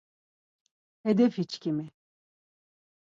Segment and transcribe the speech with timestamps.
[1.03, 1.89] Hedefiçkimi...